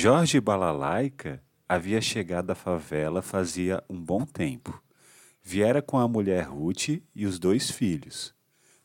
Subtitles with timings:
[0.00, 4.80] Jorge Balalaica havia chegado à favela fazia um bom tempo.
[5.42, 8.32] Viera com a mulher Ruth e os dois filhos.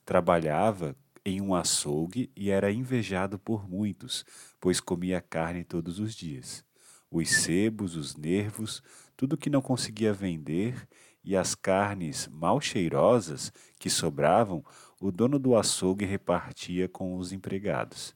[0.03, 4.25] Trabalhava em um açougue e era invejado por muitos,
[4.59, 6.65] pois comia carne todos os dias.
[7.11, 8.81] Os sebos, os nervos,
[9.15, 10.87] tudo que não conseguia vender
[11.23, 14.65] e as carnes mal cheirosas que sobravam,
[14.99, 18.15] o dono do açougue repartia com os empregados.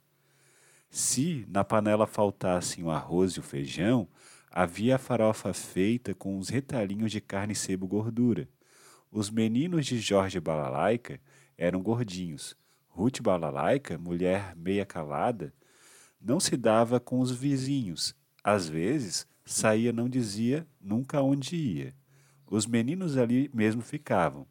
[0.89, 4.07] Se na panela faltassem o arroz e o feijão,
[4.50, 8.47] havia a farofa feita com os retalhinhos de carne sebo gordura.
[9.11, 11.19] Os meninos de Jorge Balalaica
[11.57, 12.55] eram gordinhos.
[12.87, 15.54] Ruth Balalaica, mulher meia calada,
[16.19, 18.15] não se dava com os vizinhos.
[18.43, 21.93] Às vezes, saía não dizia nunca onde ia.
[22.50, 24.47] Os meninos ali mesmo ficavam.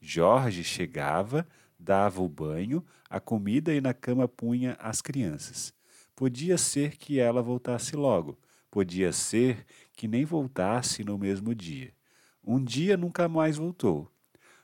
[0.00, 1.46] Jorge chegava,
[1.82, 5.74] dava o banho, a comida e na cama punha as crianças.
[6.14, 8.38] Podia ser que ela voltasse logo,
[8.70, 11.92] podia ser que nem voltasse no mesmo dia.
[12.44, 14.10] Um dia nunca mais voltou.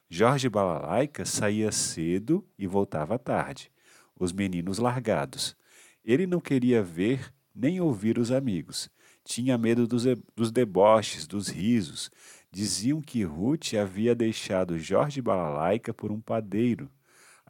[0.09, 3.71] Jorge Balalaica saía cedo e voltava tarde,
[4.19, 5.57] os meninos largados.
[6.05, 8.89] Ele não queria ver nem ouvir os amigos.
[9.25, 12.11] Tinha medo dos, dos deboches, dos risos.
[12.51, 16.91] Diziam que Ruth havia deixado Jorge Balalaica por um padeiro.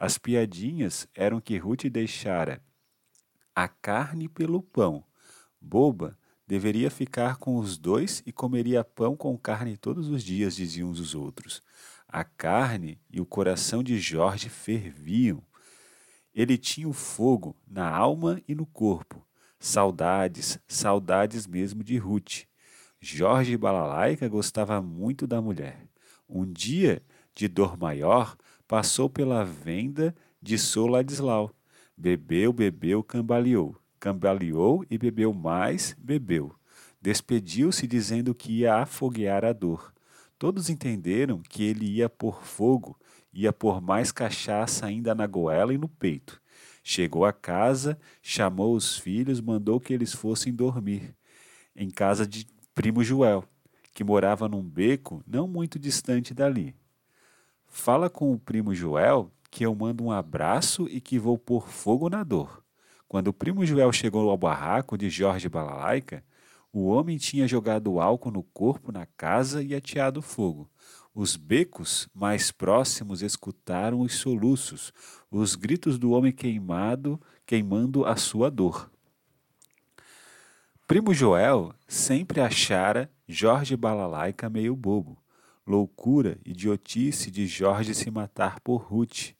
[0.01, 2.63] As piadinhas eram que Ruth deixara
[3.53, 5.03] a carne pelo pão.
[5.59, 10.89] Boba, deveria ficar com os dois e comeria pão com carne todos os dias, diziam
[10.89, 11.61] os outros.
[12.07, 15.43] A carne e o coração de Jorge ferviam.
[16.33, 19.27] Ele tinha o fogo na alma e no corpo.
[19.59, 22.45] Saudades, saudades mesmo de Ruth.
[23.01, 25.85] Jorge Balalaica gostava muito da mulher.
[26.29, 27.03] Um dia,
[27.35, 28.37] de dor maior,
[28.69, 31.51] passou pela venda de Soladislau.
[31.97, 33.75] Bebeu, bebeu, cambaleou.
[33.99, 36.53] Cambaleou e bebeu mais, bebeu.
[37.01, 39.91] Despediu-se dizendo que ia afoguear a dor.
[40.37, 42.95] Todos entenderam que ele ia pôr fogo,
[43.33, 46.39] ia pôr mais cachaça ainda na goela e no peito.
[46.83, 51.15] Chegou a casa, chamou os filhos, mandou que eles fossem dormir
[51.75, 53.43] em casa de primo Joel,
[53.95, 56.78] que morava num beco não muito distante dali.
[57.69, 62.09] Fala com o primo Joel que eu mando um abraço e que vou pôr fogo
[62.09, 62.63] na dor.
[63.07, 66.23] Quando o primo Joel chegou ao barraco de Jorge Balalaica,
[66.71, 70.69] o homem tinha jogado álcool no corpo na casa e ateado fogo.
[71.13, 74.93] Os becos mais próximos escutaram os soluços,
[75.31, 78.91] os gritos do homem queimado, queimando a sua dor.
[80.85, 85.18] Primo Joel sempre achara Jorge Balalaica meio bobo.
[85.69, 89.35] Loucura, idiotice de Jorge se matar por Ruth.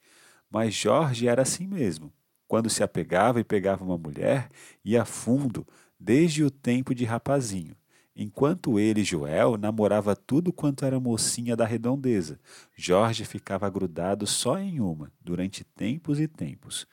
[0.47, 2.13] Mas Jorge era assim mesmo.
[2.47, 4.47] Quando se apegava e pegava uma mulher,
[4.85, 5.66] ia fundo,
[6.00, 7.75] desde o tempo de rapazinho.
[8.16, 12.39] Enquanto ele, Joel, namorava tudo quanto era mocinha da redondeza,
[12.78, 16.85] Jorge ficava grudado só em uma, durante tempos e tempos.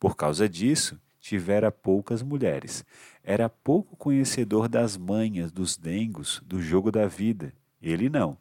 [0.00, 2.84] Por causa disso, tivera poucas mulheres.
[3.22, 7.52] Era pouco conhecedor das manhas, dos dengos, do jogo da vida.
[7.80, 8.36] Ele não.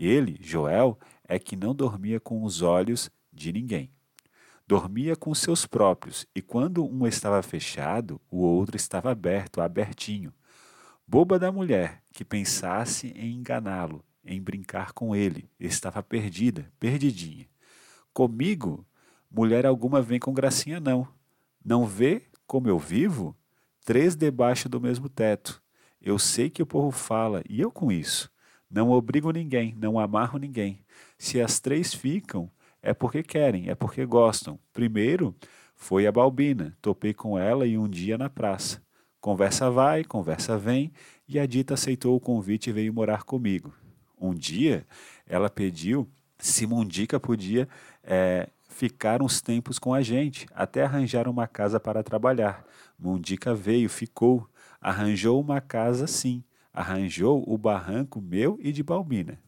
[0.00, 3.92] Ele, Joel, é que não dormia com os olhos de ninguém.
[4.66, 10.32] Dormia com seus próprios, e quando um estava fechado, o outro estava aberto, abertinho.
[11.06, 17.46] Boba da mulher, que pensasse em enganá-lo, em brincar com ele, estava perdida, perdidinha.
[18.10, 18.86] Comigo,
[19.30, 21.06] mulher alguma vem com gracinha não.
[21.62, 23.36] Não vê como eu vivo?
[23.84, 25.62] Três debaixo do mesmo teto.
[26.00, 28.30] Eu sei que o povo fala, e eu com isso.
[28.70, 30.84] Não obrigo ninguém, não amarro ninguém.
[31.18, 32.50] Se as três ficam,
[32.82, 34.58] é porque querem, é porque gostam.
[34.72, 35.34] Primeiro
[35.74, 38.82] foi a Balbina, topei com ela e um dia na praça.
[39.20, 40.92] Conversa vai, conversa vem,
[41.28, 43.74] e a Dita aceitou o convite e veio morar comigo.
[44.18, 44.86] Um dia
[45.26, 47.68] ela pediu se Mundica podia
[48.02, 52.64] é, ficar uns tempos com a gente, até arranjar uma casa para trabalhar.
[52.98, 54.48] Mundica veio, ficou,
[54.80, 56.42] arranjou uma casa sim,
[56.72, 59.38] arranjou o barranco meu e de Balbina.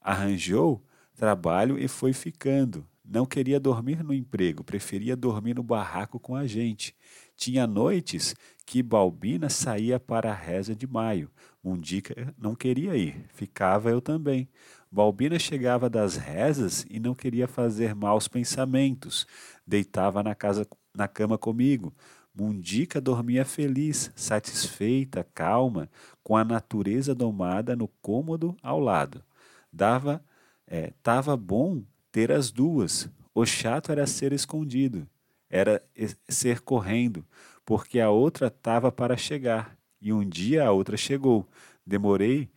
[0.00, 0.84] Arranjou
[1.14, 2.86] trabalho e foi ficando.
[3.04, 6.94] Não queria dormir no emprego, preferia dormir no barraco com a gente.
[7.36, 11.30] Tinha noites que Balbina saía para a reza de maio.
[11.62, 14.48] Mundica não queria ir, ficava eu também.
[14.92, 19.26] Balbina chegava das rezas e não queria fazer maus pensamentos.
[19.66, 21.92] Deitava na, casa, na cama comigo.
[22.40, 25.90] Mundica dormia feliz, satisfeita, calma,
[26.24, 29.22] com a natureza domada no cômodo ao lado.
[29.70, 30.24] Dava
[30.66, 33.10] é, tava bom ter as duas.
[33.34, 35.06] O chato era ser escondido,
[35.50, 35.84] era
[36.30, 37.26] ser correndo,
[37.62, 39.76] porque a outra tava para chegar.
[40.00, 41.46] e um dia a outra chegou.
[41.84, 42.48] Demorei,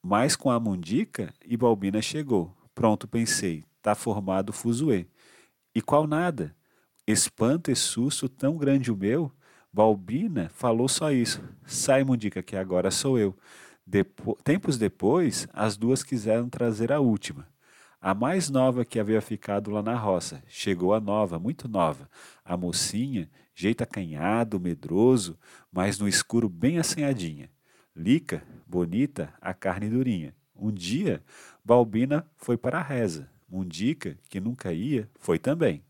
[0.00, 2.56] mas com a Mundica e Balbina chegou.
[2.72, 5.06] Pronto, pensei, tá formado o fuzuê.
[5.74, 6.54] E qual nada?
[7.06, 9.32] Espanto e susto tão grande o meu?
[9.72, 11.42] Balbina falou só isso.
[11.66, 13.36] Sai, Mundica, que agora sou eu.
[13.84, 17.48] Depo tempos depois, as duas quiseram trazer a última.
[18.00, 20.44] A mais nova que havia ficado lá na roça.
[20.46, 22.08] Chegou a nova, muito nova.
[22.44, 25.36] A mocinha, jeito acanhado, medroso,
[25.72, 27.50] mas no escuro bem assanhadinha.
[27.96, 30.36] Lica, bonita, a carne durinha.
[30.54, 31.20] Um dia,
[31.64, 33.28] Balbina foi para a reza.
[33.48, 35.82] Mundica, que nunca ia, foi também.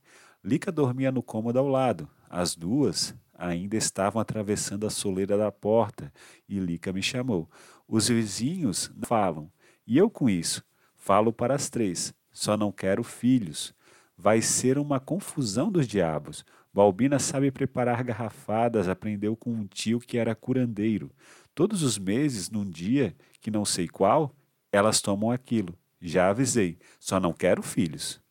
[0.45, 2.09] Lica dormia no cômodo ao lado.
[2.29, 6.13] As duas ainda estavam atravessando a soleira da porta
[6.49, 7.51] e Lica me chamou.
[7.87, 9.51] Os vizinhos falam,
[9.87, 10.63] e eu com isso
[11.05, 13.75] Falo para as três, só não quero filhos.
[14.17, 16.45] Vai ser uma confusão dos diabos.
[16.73, 21.11] Balbina sabe preparar garrafadas, aprendeu com um tio que era curandeiro.
[21.57, 24.33] Todos os meses, num dia, que não sei qual,
[24.71, 25.77] elas tomam aquilo.
[26.01, 28.22] Já avisei, só não quero filhos.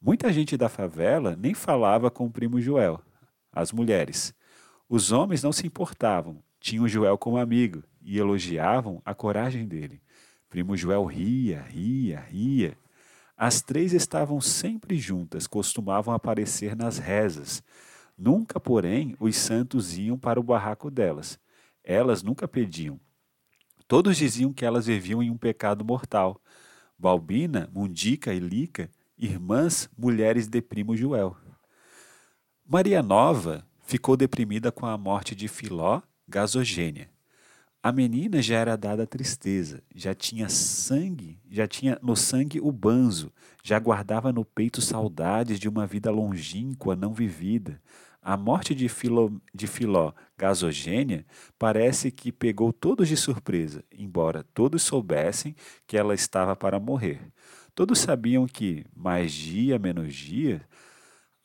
[0.00, 3.00] Muita gente da favela nem falava com o primo Joel,
[3.52, 4.32] as mulheres.
[4.88, 10.00] Os homens não se importavam, tinham Joel como amigo e elogiavam a coragem dele.
[10.48, 12.78] Primo Joel ria, ria, ria.
[13.36, 17.62] As três estavam sempre juntas, costumavam aparecer nas rezas.
[18.16, 21.38] Nunca, porém, os santos iam para o barraco delas.
[21.84, 23.00] Elas nunca pediam.
[23.86, 26.40] Todos diziam que elas viviam em um pecado mortal.
[26.98, 31.36] Balbina, Mundica e Lica, irmãs, mulheres de primo Joel.
[32.64, 37.10] Maria Nova ficou deprimida com a morte de Filó, Gasogênia.
[37.82, 43.32] A menina já era dada tristeza, já tinha sangue, já tinha no sangue o banzo,
[43.62, 47.80] já guardava no peito saudades de uma vida longínqua não vivida.
[48.20, 51.24] A morte de Filó, de Filó gasogênia
[51.58, 55.56] parece que pegou todos de surpresa, embora todos soubessem
[55.86, 57.32] que ela estava para morrer.
[57.78, 60.62] Todos sabiam que, mais dia menos dia,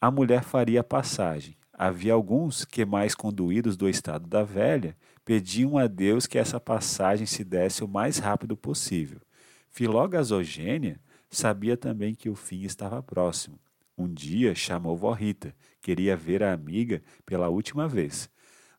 [0.02, 1.56] a mulher faria a passagem.
[1.72, 7.28] Havia alguns que, mais conduídos do estado da velha, pediam a Deus que essa passagem
[7.28, 9.22] se desse o mais rápido possível.
[9.70, 11.00] Filó Gasogênia
[11.30, 13.60] sabia também que o fim estava próximo.
[13.96, 18.28] Um dia chamou Vó Rita, queria ver a amiga pela última vez.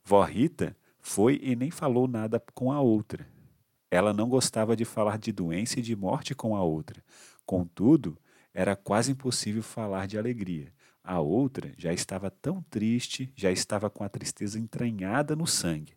[0.04, 3.24] Vó Rita foi e nem falou nada com a outra.
[3.94, 7.00] Ela não gostava de falar de doença e de morte com a outra.
[7.46, 8.18] Contudo,
[8.52, 10.72] era quase impossível falar de alegria.
[11.02, 15.94] A outra já estava tão triste, já estava com a tristeza entranhada no sangue.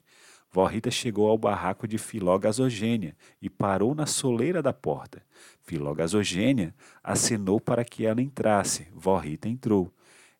[0.51, 5.21] Vó Rita chegou ao barraco de Filó Gasogênia e parou na soleira da porta.
[5.61, 6.73] Filó Gasogênia
[7.03, 8.87] acenou para que ela entrasse.
[8.93, 9.93] Vó Rita entrou.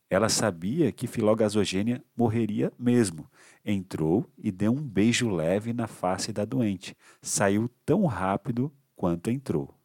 [0.10, 3.30] Ela sabia que Filó Gasogênia morreria mesmo.
[3.64, 6.96] Entrou e deu um beijo leve na face da doente.
[7.22, 9.77] Saiu tão rápido quanto entrou.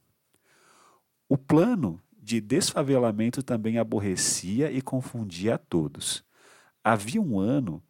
[1.32, 6.22] O plano de desfavelamento também aborrecia e confundia a todos.
[6.84, 7.82] Havia um ano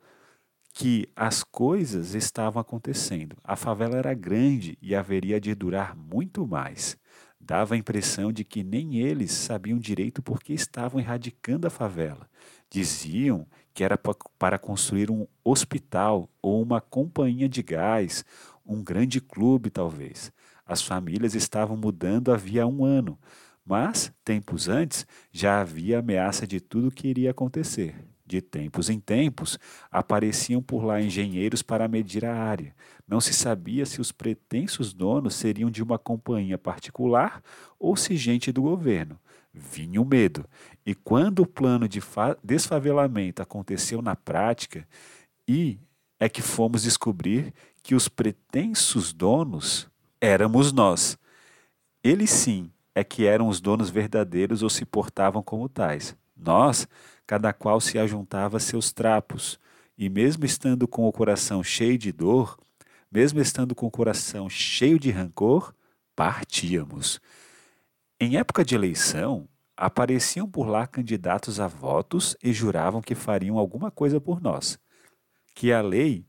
[0.72, 3.36] que as coisas estavam acontecendo.
[3.42, 6.96] A favela era grande e haveria de durar muito mais.
[7.40, 12.30] Dava a impressão de que nem eles sabiam direito por que estavam erradicando a favela.
[12.70, 13.44] Diziam
[13.74, 13.98] que era
[14.38, 18.24] para construir um hospital ou uma companhia de gás,
[18.64, 20.32] um grande clube, talvez.
[20.72, 23.18] As famílias estavam mudando havia um ano,
[23.62, 27.94] mas, tempos antes, já havia ameaça de tudo que iria acontecer.
[28.24, 29.58] De tempos em tempos,
[29.90, 32.74] apareciam por lá engenheiros para medir a área.
[33.06, 37.42] Não se sabia se os pretensos donos seriam de uma companhia particular
[37.78, 39.20] ou se gente do governo.
[39.52, 40.46] Vinha o medo.
[40.86, 42.00] E quando o plano de
[42.42, 44.88] desfavelamento aconteceu na prática,
[45.46, 45.78] e
[46.18, 47.52] é que fomos descobrir
[47.82, 49.91] que os pretensos donos
[50.22, 51.18] éramos nós.
[52.02, 56.16] Eles sim é que eram os donos verdadeiros ou se portavam como tais.
[56.36, 56.86] Nós
[57.26, 59.58] cada qual se ajuntava a seus trapos,
[59.96, 62.58] e mesmo estando com o coração cheio de dor,
[63.10, 65.74] mesmo estando com o coração cheio de rancor,
[66.14, 67.20] partíamos.
[68.20, 73.90] Em época de eleição, apareciam por lá candidatos a votos e juravam que fariam alguma
[73.90, 74.78] coisa por nós.
[75.54, 76.26] Que a lei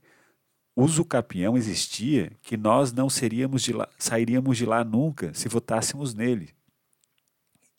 [0.75, 6.53] usucapião existia, que nós não seríamos de lá, sairíamos de lá nunca se votássemos nele.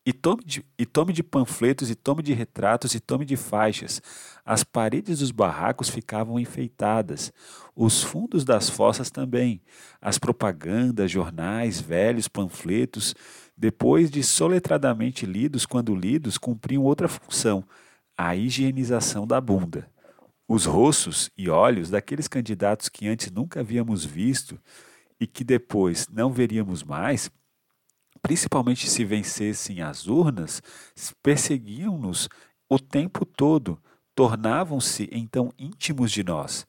[0.07, 4.03] E tome, de, e tome de panfletos, e tome de retratos, e tome de faixas.
[4.45, 7.33] As paredes dos barracos ficavam enfeitadas,
[7.75, 9.63] os fundos das fossas também.
[10.03, 13.15] As propagandas, jornais, velhos panfletos,
[13.57, 17.65] depois de soletradamente lidos, quando lidos, cumpriam outra função,
[18.15, 19.89] a higienização da bunda.
[20.49, 24.61] Os rostos e olhos daqueles candidatos que antes nunca havíamos visto
[25.19, 27.31] e que depois não veríamos mais,
[28.21, 30.63] principalmente se vencessem as urnas,
[31.23, 32.29] perseguiam-nos
[32.69, 33.81] o tempo todo,
[34.15, 36.67] tornavam-se então íntimos de nós.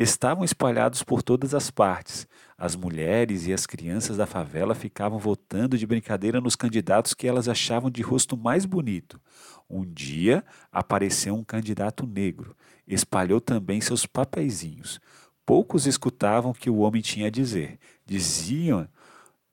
[0.00, 2.26] Estavam espalhados por todas as partes.
[2.56, 7.50] As mulheres e as crianças da favela ficavam votando de brincadeira nos candidatos que elas
[7.50, 9.20] achavam de rosto mais bonito.
[9.68, 10.42] Um dia
[10.72, 12.56] apareceu um candidato negro.
[12.88, 14.98] Espalhou também seus papeizinhos.
[15.44, 17.78] Poucos escutavam o que o homem tinha a dizer.
[18.06, 18.88] Diziam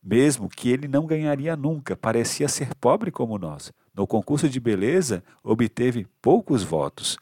[0.02, 3.70] mesmo que ele não ganharia nunca, parecia ser pobre como nós.
[3.94, 7.18] No concurso de beleza, obteve poucos votos.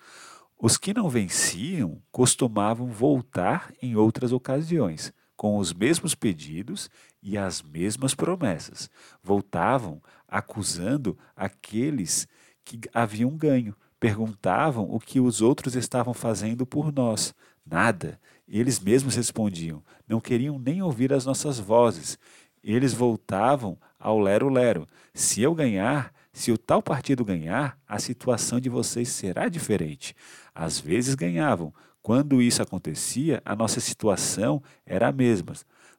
[0.59, 6.89] Os que não venciam costumavam voltar em outras ocasiões, com os mesmos pedidos
[7.23, 8.89] e as mesmas promessas.
[9.23, 12.27] Voltavam acusando aqueles
[12.65, 13.77] que haviam ganho.
[14.01, 17.35] Perguntavam o que os outros estavam fazendo por nós.
[17.65, 18.19] Nada.
[18.49, 19.83] Eles mesmos respondiam.
[20.09, 22.19] Não queriam nem ouvir as nossas vozes.
[22.63, 24.87] Eles voltavam ao lero-lero.
[25.13, 30.15] Se eu ganhar, se o tal partido ganhar, a situação de vocês será diferente.
[30.55, 31.73] Às vezes ganhavam.
[32.03, 35.55] Quando isso acontecia, a nossa situação era a mesma.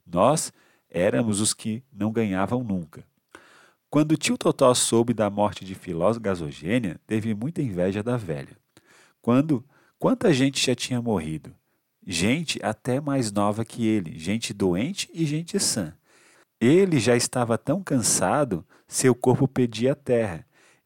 [0.06, 0.54] Nós
[0.92, 3.04] éramos os que não ganhavam nunca.
[3.90, 8.56] Quando tio Totó soube da morte de Filó Gasogênia, teve muita inveja da velha.
[9.20, 9.66] Quando
[9.98, 11.52] quanta gente já tinha morrido?
[12.06, 15.97] Gente até mais nova que ele, gente doente e gente sã.
[16.60, 20.46] Ele já estava tão cansado, seu corpo pedia terra.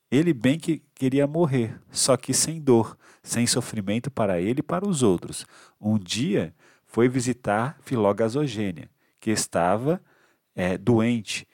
[0.10, 4.88] Ele bem que queria morrer, só que sem dor, sem sofrimento para ele e para
[4.88, 5.46] os outros.
[5.80, 6.54] Um dia
[6.86, 10.02] foi visitar Filó Gasogênia, que estava
[10.54, 11.48] é, doente.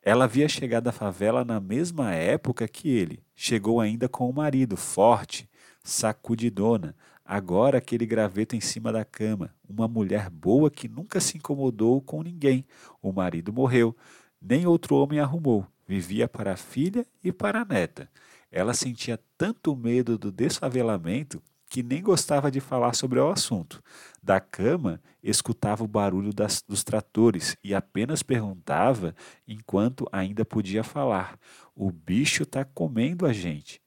[0.00, 3.24] Ela havia chegado à favela na mesma época que ele.
[3.34, 5.50] Chegou ainda com o marido, forte,
[5.82, 12.02] sacudidona, Agora aquele graveto em cima da cama, uma mulher boa que nunca se incomodou
[12.02, 12.66] com ninguém.
[13.00, 13.96] O marido morreu,
[14.40, 15.66] nem outro homem arrumou.
[15.86, 18.10] Vivia para a filha e para a neta.
[18.50, 23.82] Ela sentia tanto medo do desfavelamento que nem gostava de falar sobre o assunto.
[24.22, 29.14] Da cama, escutava o barulho das, dos tratores e apenas perguntava
[29.48, 31.38] enquanto ainda podia falar:
[31.74, 33.82] O bicho está comendo a gente.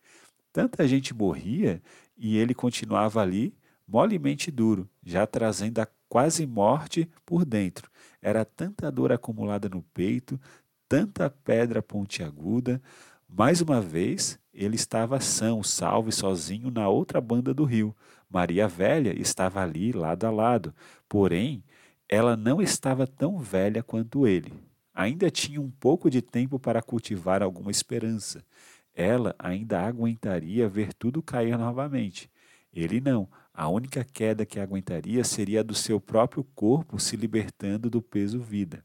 [0.52, 1.82] Tanta gente morria
[2.18, 3.54] e ele continuava ali,
[3.88, 7.90] molemente duro, já trazendo a quase morte por dentro.
[8.22, 10.40] Era tanta dor acumulada no peito,
[10.90, 12.82] tanta pedra pontiaguda.
[13.30, 17.96] Mais uma vez, ele estava são, salvo e sozinho na outra banda do rio.
[18.30, 20.74] Maria Velha estava ali, lado a lado.
[21.08, 21.64] Porém,
[22.10, 24.52] ela não estava tão velha quanto ele.
[24.94, 28.44] Ainda tinha um pouco de tempo para cultivar alguma esperança
[28.98, 32.32] ela ainda aguentaria ver tudo cair novamente.
[32.74, 33.30] Ele não.
[33.54, 38.42] A única queda que aguentaria seria a do seu próprio corpo se libertando do peso
[38.42, 38.84] vida.